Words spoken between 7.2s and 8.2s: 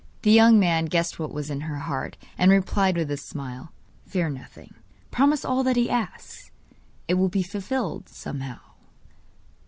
be fulfilled